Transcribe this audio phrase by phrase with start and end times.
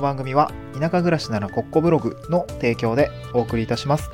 [0.00, 4.10] の番組は田舎暮らしならコッコブログの提供でお送りいたします。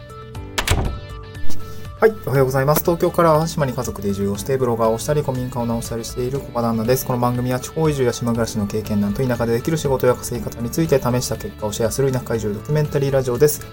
[1.98, 2.82] はい、おはようございます。
[2.82, 7.07] 東京から淡島に家族で移住をして、ブロガーをしたり、古民家を直したりしている小場旦那です。
[7.07, 13.66] この番組は地方移住や島暮らしの経験談と田舎でできる仕事や稼ぎ方について試した結果をシェアする田舎移住ドキュメンタリーラジオです。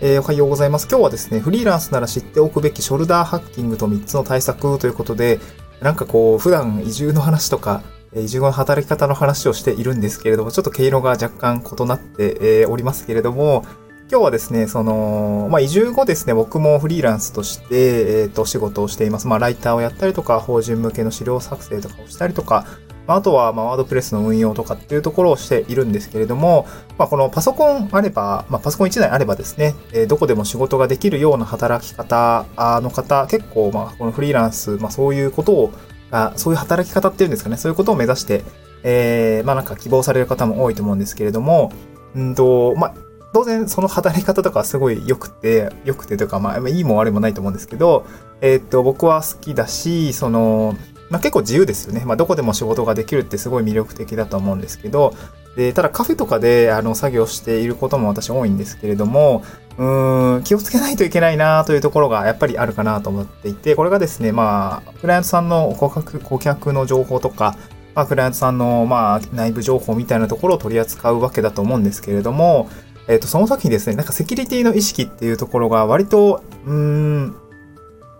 [0.00, 0.88] えーおはようございます。
[0.90, 5.38] 今日はですね、フリーランスなら知っておくべきショルダーハッキングと3つの対策ということで、
[5.80, 13.64] なんかこう、普段移住の話とか、えー移住後の働き方の話をしているんですけれども、ちょっと毛色が若干異なって、おりますけれども、
[14.10, 19.28] 今日はですね、その、まあ、移住後ですね、僕もフリーランスとして、えっ、と、仕事をしています。
[19.28, 22.66] まあ、ライターをやったりとか、法人向けの資料作成とかをしたりとか、
[23.06, 26.66] まあ、あとは、ま、ワードプレスの運用とかっていうところをしているんですけれども、
[26.98, 32.46] まあ、このパソコンあれば、まあ、パソコン1台あればですね、えーどこでも仕事ができるような働き方
[32.80, 35.72] の方、結構、まあ、このフリーランス、まあ、そういうことを、
[36.10, 38.44] あそういう働き方っていうんですかね、そういうことを目指して、
[38.82, 41.72] えーまあ、なんか希望される方も多いと思うんですけれども、
[42.14, 42.94] うんと、まあ、
[43.32, 48.06] 当然その働き方とかはすごい良くて、良くてというか、まあ、いいも悪いもないと思うんですけど、
[48.40, 50.76] えーっと、僕は好きだし、その、
[51.10, 52.02] まあ、結構自由ですよね。
[52.04, 55.14] まあ、どこでも仕事ができるってすごい魅力的だと思うんですけど、
[55.56, 59.42] で、ただカフェとかで、あの、作業していることも私多いんですけれども、
[59.78, 67.56] うーん、気をつけないといけないなというところがやっぱりあるかなと思っていて、これがですね、まあ、クライアントさんの顧客、顧客の情報とか、
[67.94, 72.68] まあ、クライアントさんの、まあ、内部情報みたいなところを取り扱うわけだと思うんですけれども、
[73.08, 77.36] えっ、と、その時にですね、なんかセキュリティの意識っていうところが割と、うーん、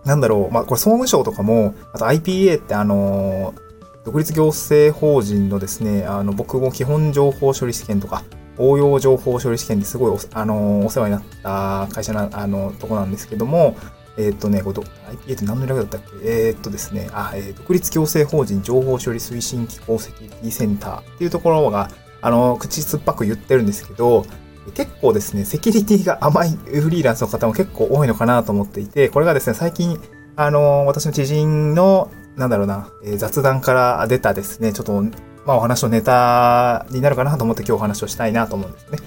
[0.05, 3.69] なんだろう、まあ、これ総務省とかも、あと IPA ってあのー
[4.05, 8.25] 独立行政法人のですね、あの、僕も基本情報処理試験とか、
[8.59, 13.77] 応用情報処理試験ですごいお,、あのお世話になった会社な、あの、とこなんですけども、
[14.17, 16.48] えーっとね、これ IPA って何の略だったっけ？
[16.48, 21.91] えーっとですね、あ、えー独立行政法人情報処理推進機構セキュリティセンターっていうところが、
[22.21, 24.27] あの、口酸っぱく言ってるんですけど、
[24.75, 29.99] 結構ですね、セキュリティが甘いフリーランスの方も結構多いのかなと思っていて、これがですね、最近、
[30.37, 32.10] あの、私の知人の、
[32.41, 35.03] なんだろうな、えー雑談から出たですね、ちょっと、
[35.45, 38.99] まあお話のネタになるかなと思って今日お話をしたいなと思うんですね。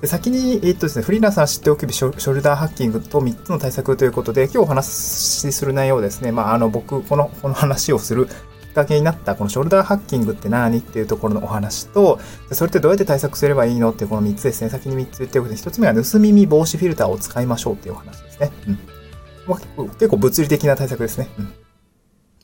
[0.00, 8.30] で先に、えーっとですね、フリーランスは知っておくべきショルダーハッキングと3つの対策ということで、今日お話しする内容ですね、まああの僕、この、この話をするき
[8.70, 12.18] っかけになったこのショルダーハッキングって何っていうところのお話と、
[12.50, 14.70] それってどうやって対策すればいいのっていうこの3つですね。
[14.70, 18.52] 先に3つ言っておくと、1つ目は盗み見防止フィルターを使いましょうっていうお話ですね。
[18.68, 18.78] うん。
[19.46, 21.28] ま結構物理的な対策ですね。
[21.38, 21.52] うん。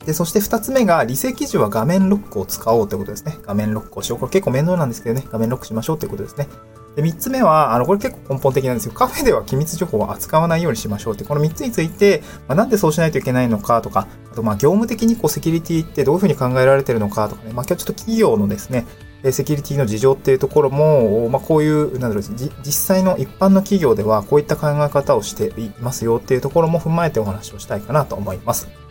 [0.07, 3.39] で、そして2つ目が、離席時は画面ロックを使おうということですね。
[3.43, 4.19] 画面ロックをしよう。
[4.19, 5.27] これ結構面倒なんですけどね。
[5.29, 6.47] 画面ロックしましょうということですね。
[6.95, 8.93] で、3つ目は、あの、これ結構根本的なんですよ。
[8.93, 18.85] カフェでは機密情報を扱わないようにしましょうって、この3つについて、まあ、なんでそうしないといけないのかとか、あと、まあ、業務的にこう、セキュリティってどういうふうに考えられてるのかとかね、まあ、今日ちょっと企業のですね、
[19.29, 28.86] セキュリティの事情っていうところも、まあ、こういう、なんだろう、実際の一般の企業ではこういった考え方をしていますよっていうところも踏まえてお話をしたいかなと思います。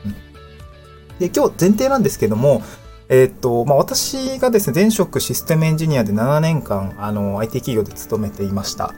[1.19, 2.62] で、今日前提なんですけども、
[3.09, 8.94] えーっと、まあ、私がですね、前職システムエンジニアで7年間、あの、IT 企業で勤めていました。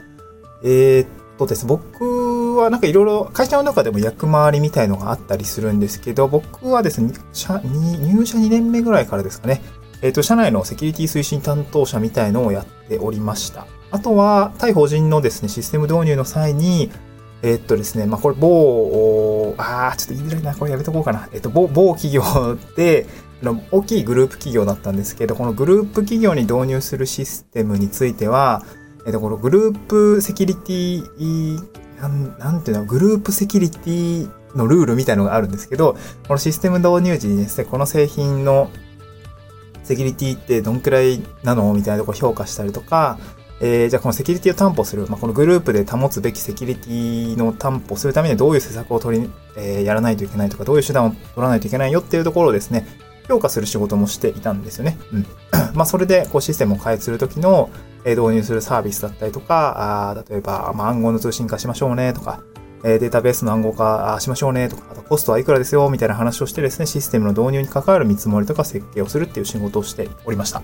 [0.63, 9.61] えーっとですね、僕はなんかいろいろ、会社の中でも役回りみたいのがあったりするんですけど、僕はですね、社に入社2年目ぐらいからですかね、
[10.01, 13.67] えっと、社内のセキュリティ推進担当者みたいのをやっておりました。
[13.91, 16.91] あとは、対法人のですね、システム導入の際に、
[17.41, 18.49] えっとですね、まあ、これ、某、
[19.59, 21.29] あー、ちょっと言いづらいな、これやめとこうかな。
[21.33, 22.23] えっと、某、企業
[22.75, 23.05] で、
[23.41, 28.65] の大きいグループ企業だったんですけど、このグループ企業に導入するシステムについては、
[29.05, 31.59] えっと、このグループセキュリティ、
[32.01, 35.95] なんなんていうの、グループセキュリティのルールみたいのがあるんですけど、
[36.27, 38.69] このシステム導入時にですね、この製品の
[39.83, 41.73] セキュリティってどんくらいなの？
[41.73, 43.17] みたいなところ評価したりとか、
[43.61, 52.85] えーじゃあこのセキュリティを担保する、まあ、このグループで保つべきセキュリティの担保するためにはどういう施策を取り、えーやらないといけないとか、どういう手段を取らないといけないよっていうところをですね、
[53.27, 54.97] 評価する仕事もしていたんですよね。
[55.13, 55.25] うん。
[55.75, 57.69] まあ、それで、こう、システムを開発するときの、
[58.05, 62.41] えー導入するサービスだったりとか、あ例えば、まあ、暗号の通信化しましょうねとか、
[62.83, 70.61] えデータベースの暗号化しましょうねとか、あとコストはいくらですよみたいな話をしてですね、システムの導入に関わる見積もりとか設計をするっていう仕事をしておりました。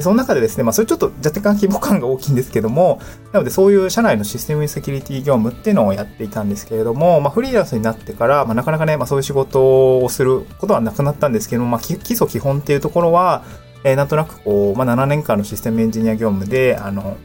[0.00, 3.00] その中でですね、まあ、それちょっと若干規模感が大きいんですけども、
[3.32, 13.44] なのでそういう社内のシステムセキュリティ業務っていうのをやっていたんですけれども、まあ、フリーランスになってから、まあ、なかなかね、まあ、そういう仕事をすることはなくなったんですけども、まあ、基礎基本っていうところは、
[13.84, 17.16] えーなんとなくこう、まあ、7年間のシステムエンジニア業務で、あの、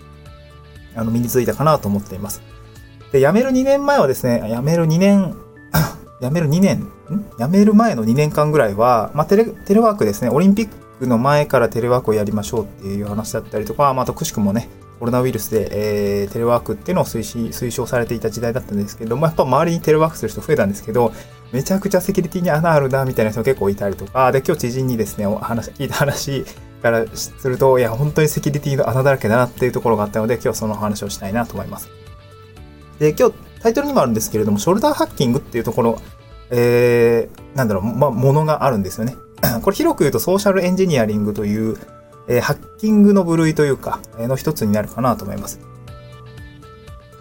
[0.96, 2.42] あの身についたかなと思っています。
[3.12, 5.36] で、辞める2年前はですね、辞める2年、
[6.22, 6.90] 辞める2年、ん？
[7.40, 14.70] 辞める前の2年間ぐらいは、まあ、テレ、テレワークですね、オリンピックの前からテレワークをやりましょうっていう話だったりとか、まあ、とくしくもね、
[15.00, 21.14] コロナウイルスで、えー、テレワークっていうのを推進推奨されていた時代だったんですけども、やっぱ周りにテレワークする人増えたんですけど、
[21.54, 26.46] めちゃくちゃセキュリティに穴あるな、みたいな人結構いたりとか、で、今日知人にですね、お話、聞いた話
[26.82, 31.90] からすると、いや、本当にセキュリティの穴だらけだなっていうところがあったので、今日その話をしたいなと思います。
[33.00, 36.00] で、今日タイトルにもあるんですけれども、ショルダーハッキングっていうところ、
[36.52, 39.16] えー、なんだろう、ま、ものがあるんですよね。
[39.64, 41.78] これ広く言うとソーシャルエンジニアリングという、
[42.28, 45.60] えー、ハッキングの部類というか、えー、の一つになるかなと思います。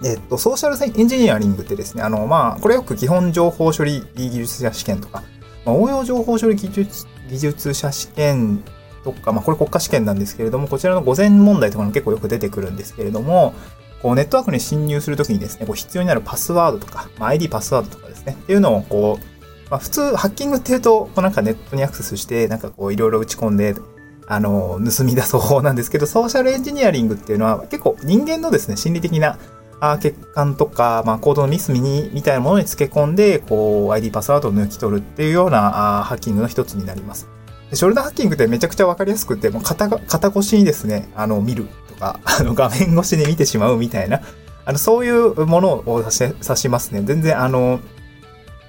[0.05, 5.25] えっと、ソーシャルエンジニアリングってですね、あの、まあ、これよく基本情報処理技術者試験とか、
[5.65, 8.63] まあ、応用情報処理技術技術者試験
[9.05, 13.55] とか、まあ、これ国家試験なんですけれども、こちらの午前問題とかも結構よく出てくるんですけれども、
[14.03, 19.38] こうネットワークに侵入するときにですね、こう必要になるパスワードとか、まあ、ID パスワードとかですね、っていうのをこう、
[19.71, 23.75] まあ、普通ハッキングっていうと、こうなんかネットにアクセスして、なんかこういろいろ打ち込んで、
[24.27, 29.39] あの、盗み出す方法なんですけど、ソーシャルエンジニアリングっていうのは結構人間のですね、心理的な
[29.81, 37.29] 欠陥とか、まあ、コードのミスミニみたいなものにつけ込んで、こう、ID パスワードを抜き取るっていうようなハッキングの一つになります。
[37.73, 44.21] ショルダーハッキングってめちゃくちゃわかりやすくて、もう肩肩越しにですね、あの、見るとか、 あの、画面越しで見てしまうみたいな、
[44.65, 47.03] あの、そういうものを指し指しますね。
[47.05, 47.81] 全然、あの、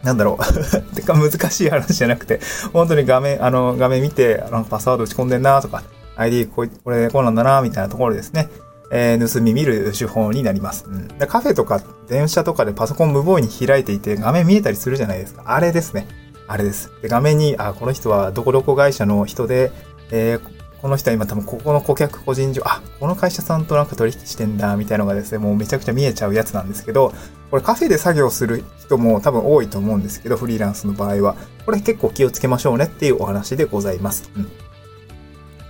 [0.03, 2.39] なんだろう てか難しい話じゃなくて、
[2.71, 5.83] 本当に画面、あの、画面見て、なんかパスワード打ち込んでんなとか、
[6.15, 8.49] ID これこうなんだなみたいなところですね。
[8.91, 10.85] えー、盗み見る手法になります。
[10.87, 15.43] うん、でカフェとか電車とかでパソコン無防に開いていて画面見えたりするじゃないですか。
[15.45, 16.07] あれですね。
[16.47, 16.91] あれです。
[17.01, 19.71] で画面に、あ、この人はどこどこ会社の人で、
[20.11, 27.13] えー、この人は今多分ここの顧客個人上、あ、この会社さんとなんか取引してんだ、みたいなのがですね、もうめちゃくちゃ見えちゃうやつなんですけど、
[27.51, 31.35] これカフェで作業する人も多分多いと思うんですけど、フリーランスの場合は。
[31.65, 34.31] これ結構気をつけましょうねっていうお話でございます。
[34.35, 34.49] うん。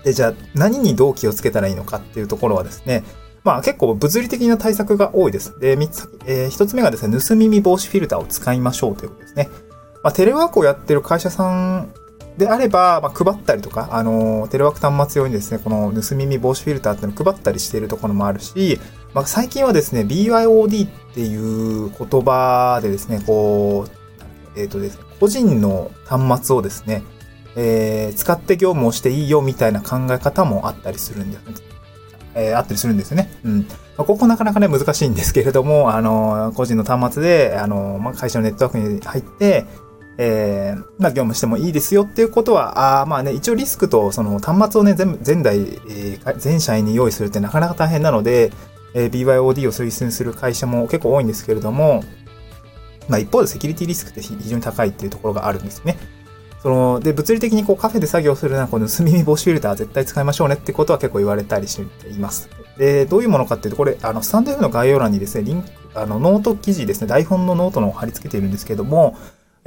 [0.03, 3.03] で、じゃあ何にどう気をつけたらいいのかっていうところはですね、
[3.43, 5.59] まあ結構物理的な対策が多いです。
[5.59, 9.49] で、三つ、えー、一つ目がですね、盗み見防止フィルターを使いましょうということですね。
[10.03, 11.93] まあテレワークをやってる会社さん
[12.37, 18.79] であれば、まあ、配ったりとか、あの、テレワーク端末用にですね、この盗み見防止フィルターっていうのを配ったりしているところもあるし、
[19.13, 27.03] まあ、最近はですね、BYOD っていう言葉でですね、こう、えっ、ー、とですね、個人の端末をですね、
[27.55, 31.53] えー、使って業務をしていいよみたいな考え方もあったりするんですね。
[32.35, 33.31] えー、あったりするんですよね。
[33.43, 33.59] うん。
[33.59, 39.65] まあ、ここなかなかね、難しいんですけれども、あの、個人の端末で、あの、まあ、会社のネットワークに入って、
[40.21, 48.51] えー、まあ、業務してもいいですよっていうことは、あまあね、一応リスクとその端末をね、全部、前代、えー、全社員に用意するってなかなか大変なので、
[48.93, 52.03] えー、BYOD を推進する会社も結構多いんですけれども、
[53.07, 55.97] まあ一方でセキュリティリスクって非常に高いっていうところがあるんですね。
[56.61, 62.49] その、で、物理的にこうカフェで作業するなら、この盗み見防止フィルター絶対使いましょうねってことは結構言われたりしています。
[62.77, 69.17] で、どういうものかっていうと、これ、あの、スタンド F の概要欄にですね、リンク、あの、ノート記事ですね、台本のノートの貼り付けているんですけども、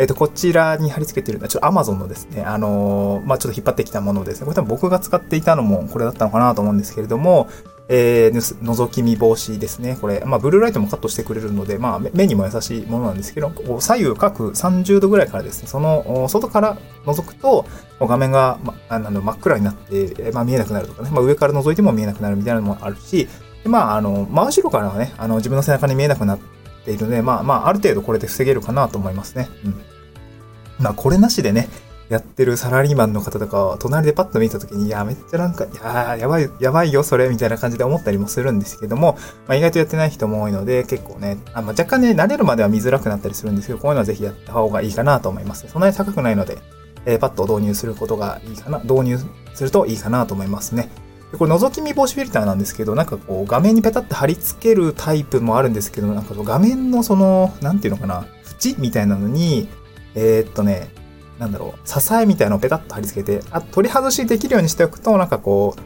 [0.02, 4.46] えっ、と、こちらに貼り付けてるのは、ちょっと Amazon のですね、あのー、まあ、ちょっと引っ張ってきたものですね。
[4.46, 7.48] これ多分僕が使っていたのもこれだったのかなと思うんですけれども、
[7.88, 9.96] えー、覗き見防止ですね。
[10.00, 17.64] これ、まあ、ブルーライトもカットしてくれるので、まあ、目にも優しいものなんですけど、こう左右各30度ぐらいからですね、その、外から覗くと、
[18.00, 23.28] 画面が、ま、あの真っ暗になって、まあ、見えなくなるとかね、まあ、上から覗いても見えなくなるみたいなのもあるし、
[23.64, 26.38] まあ、あの、真後ろからはね、あの、自分の背中に見えなくなっ
[26.84, 29.48] ているので、まあ、まあ、ある程度これで防げるかなと思いますね。
[29.64, 29.91] うん。
[30.80, 31.68] まあ、これなしでね、
[32.08, 39.16] やってるサラリーマンの方とか隣でパッと見た時に、いや、めっちゃなんか、いややばい、やばいよ、それ、みたいな感じで思ったりもするんですけども、
[39.48, 45.66] まあ、意外とやってない人も多いので、結構ね、あまあ、若干ね、慣れるまでは見づらくなったりするんですけど、こういうのはぜひやった方がいいかなと思います。
[45.68, 46.58] そんなに高くないので、
[47.06, 49.18] えー、パッと導入することがいいかな、導入
[49.54, 50.90] するといいかなと思いますね。
[51.32, 58.26] でこれ覗き見防止フィルターなんですけど、なんかこう画面にペタって貼り付けるタイプもあるんですけど、なんか画面のその、なんていうのかな、
[58.62, 59.66] 縁みたいなのに、
[60.14, 60.90] えー、っとね、
[61.38, 65.80] なんだろう、支えみたいのをペタッと貼り付けて、あ取り外しできるようにしておくと、なんかこう、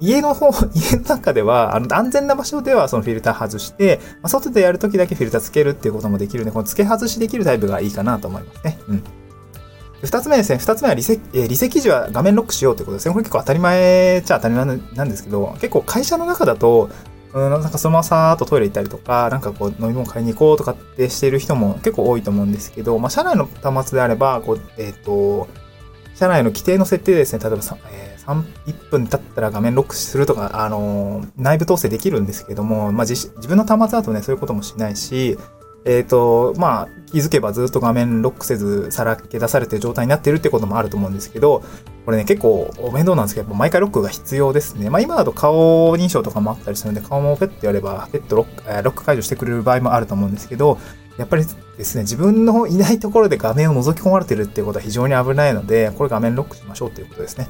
[0.00, 8.78] 家の方、 家の中では、あの、安全な場所ではそのフィルター外して、まあ、外でやるときだけフィルターつけるっていうこともできるんで、この付け外しできるタイプがいいかなと思いますね。
[8.88, 9.04] うん。
[10.02, 10.58] 二つ目ですね。
[10.58, 13.12] 二つ目は離席、えー、離席時は画面ロックしようということですね。
[13.12, 16.88] これ結構当たり前っちゃ当たり前なんですけど、結構会社の中だと、
[17.32, 25.48] うん、なんかそのままさーっとトイレ行ったりとか、なんかこう飲み物買いに行こうとかってしている人も結構多いと思うんですけど、まあ、社内の端末であれば、こう、えっ、ー、と、
[26.14, 35.38] 社内の規定の設定でですね、例えば3、えー、3 1分経ったら画面ロックするとか、あのー、内部統制できるんですけども、まあ自、自分の端末だとね、そういうこともしないし、
[35.84, 41.64] えっ、ー、と、まあ、気づけばずっと画面ロックせずさらけ出されてる状態になってるってこともあると思うんですけど、
[42.04, 44.90] これね、結構面倒なんですけど、毎回ロックが必要ですね。
[44.90, 50.78] まあ今だと顔認証とかもあったりするんで、顔もペッてやれば、ペットロック、ロック解除してくれる場合もあると思うんですけど、
[51.18, 51.44] やっぱり
[51.76, 57.48] ですね、自分のいないところで画面を覗き込まれてるっていうことは非常に危ないので、これ画面ロックしましょうということですね。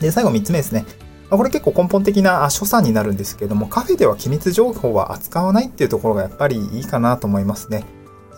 [0.00, 0.84] で、最後3つ目ですね。
[1.30, 7.84] まあこれ結構根本的な所作になるんですけども、カフェでは機密情報は扱わないっていうところがやっぱりいいかなと思いますね。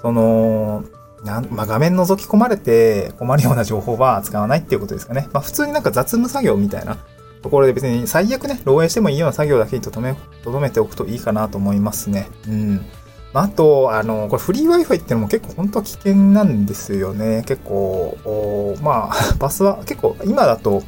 [0.00, 0.84] その、
[1.24, 5.28] なんまあ、画面覗き込まれて困るような情報は扱わないっていうことですかね。
[5.32, 6.98] まあ、普通になんか雑務作業みたいな
[7.42, 10.14] ところで別に最悪ね、漏洩してもいいような作業だけにとどめ、
[10.44, 12.28] とどめておくといいかなと思いますね。
[12.46, 12.86] うん。
[13.32, 17.44] まあ、と、あの、これフリー Wi-Fi ってのも結構本当は危険なんですよね。
[17.46, 20.82] 結構、まあ、 パスは結構今だと、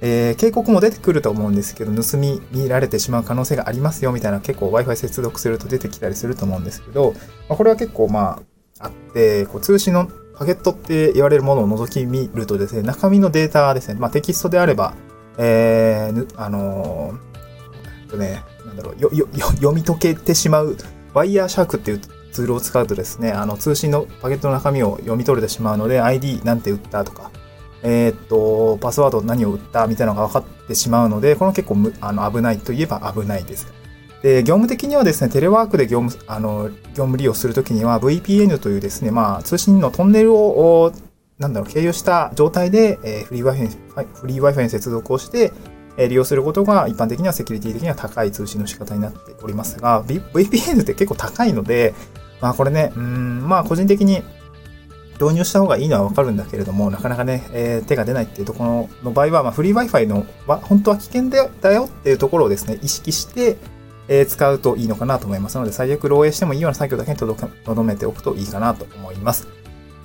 [0.00, 7.12] えー、警告も出てくると思うんですけど、盗み見られてしまう可能性がありますよみたいな結構 Wi-Fi 接続すると出てきたりすると思うんですけど、
[7.48, 8.42] まあ、これは結構ま
[8.78, 14.94] あ、あって、こう通信のパケットって言われるものを覗き見るとですね、中身のデータですね、まあテキストであれば、
[15.38, 20.76] えー、あのー、とね、なんだろう、よ、よ、読み解けてしまう、
[21.14, 22.00] ワイヤーシャークっていう
[22.32, 27.30] ツールを使うとですね、あの通信のパケットの中身を読み取れてしまうので、ID なんて打ったとか、
[27.88, 33.72] えー、っと、パスワード何を打ったみたいなのが分かってしまうので、これ結構あの危ないといえば危ないです。
[34.22, 40.92] で、業務的にはですね、テレワークで業務、あの、業務利用するときには VPN というですね、まあ、通信のトンネルを、
[41.38, 45.52] なんだろう、経由した状態で、えー、フリー Wi-Fi、フリー Wi-Fi に接続をして、
[45.96, 51.94] え、利用することが一般的にはセキュリティ的には高い通信の仕方になっておりますが、VPN って結構高いので、
[52.40, 54.22] まあこれね、うん、まあ個人的に
[55.20, 63.56] 導入した方がいいのはわかるんだけれども、なかなかね、えー、手が出ないっていうところの場合は、まあ、フリー Wi-Fi のは本当は危険だよっていうところをですね、意識して、
[64.08, 69.48] えー、使うといいのかなと思いますので、最悪漏洩してもいいような作業だけにとどめておくといいかなと思います。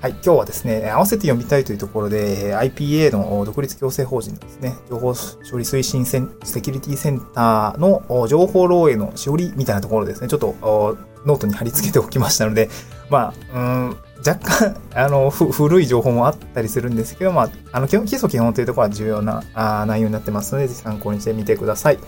[0.01, 10.55] はい、今日はですね、合わせて読みたいというところで、IPA の独立行政法人のですね、情報処理推進セキュリティセンターの情報漏洩のしおりみたいなところですね、ちょっと
[11.27, 12.67] ノートに貼り付けておきましたので、
[13.11, 13.59] まあ、う
[13.91, 21.99] ん若干、あの、古い情報もあったりするんですけど、まあ、あの、基本、基礎基本というところは重要なあ内容になってますので、ぜひ参考にしてみてください。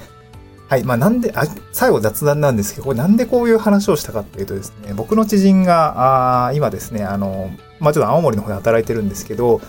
[0.67, 0.83] はい。
[0.83, 7.51] まあ、なんで、あ、最後雑談なんですけど、これなんでこういう話をしたかっていうとですね、僕の知人が、あ今ですね、あの、
[7.83, 9.61] まあ、ちょっと青森の方で働いてるんですけど、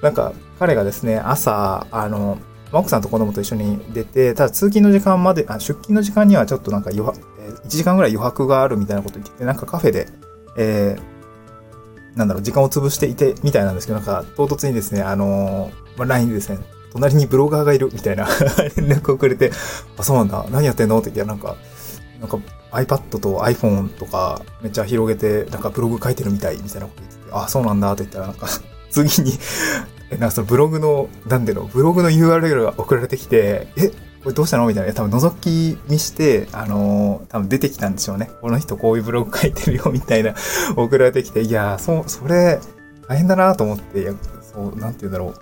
[0.00, 2.38] なんか、彼がですね、朝、あの、
[2.72, 7.18] 奥さんと子供と一緒に出て、ただ通勤の時間まで、あ出勤の時間にはちょっとなんか余白、
[7.64, 10.08] 1時間ぐらい余白があるみたいなこと言ってて、なんかカフェで、
[10.56, 16.58] えー、なんだろう、時間を潰していて、みたいなんですけど、なんか、唐突にですね、あの、まあ、LINE でですね、
[16.92, 18.26] 隣にブロガーがいる、みたいな
[18.76, 19.50] 連絡をくれて、
[19.98, 20.98] あ、そうなんだ、何やってんの？
[20.98, 21.56] って言って、なんか、
[22.20, 22.38] なんか
[22.72, 28.48] iPad と iPhone とかめっちゃ広げて、なんかブログ書いてるみたい、みたいなこと言ってあ、そうなんだって言ったら、なんか
[28.90, 29.38] 次に
[30.10, 33.88] なんかそのブログの、なんでの、ブログの URL が送られてきて、え、
[34.22, 34.92] これどうしたのみたいな。
[34.92, 38.30] 多分覗き見して、あのー、多分出てきたんでしょうね。
[38.40, 40.34] この人こういうブログ書いてるよ、みたいな
[40.76, 42.60] 送られてきて、いやそ、それ、
[43.08, 45.34] 大変だなと思って、いや、そう、なんて言うんだろう。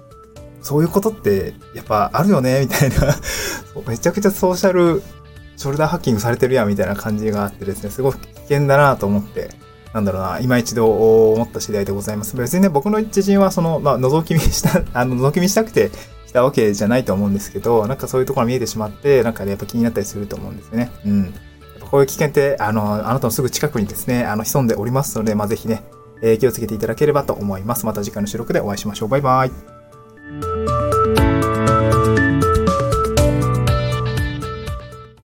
[0.62, 3.14] そういうことって、やっぱあるよね、みたいな
[3.87, 5.03] めちゃくちゃソーシャル、
[5.57, 9.50] ショルダーハッキングされてるやん、みたいな感じがあってですね、すごく危険だなと思って、
[9.94, 12.36] なんだろうな、今一度思った次第でございます。
[12.36, 15.92] 別にね、僕の知人はその、まあ、覗き見した、 あの、覗き見したくて、
[16.26, 20.90] したわけじゃないと思うんですけど、なんかそういうところが見えてしまって、なんかね、やっぱ気になったりすると思うんですよね。
[21.06, 21.22] うん。
[21.22, 21.32] やっ
[21.78, 25.84] ぱこういう危険って、あの、あなたのすぐ近くにですね、あの、潜んでおりますので、まあ、ぜひね、
[26.22, 27.86] えー、気をつけていただければと思います。
[27.86, 29.08] また次回の収録でお会いしましょう。
[29.08, 29.74] バイバイ。